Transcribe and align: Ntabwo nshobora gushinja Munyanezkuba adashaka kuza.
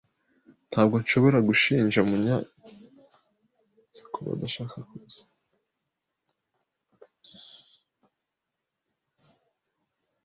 Ntabwo 0.69 0.95
nshobora 1.03 1.37
gushinja 1.47 1.99
Munyanezkuba 2.09 4.29
adashaka 4.35 4.77
kuza. 4.87 5.23